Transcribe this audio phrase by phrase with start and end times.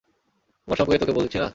[0.67, 1.47] আমার সম্পর্কে তোকে বলেছি না?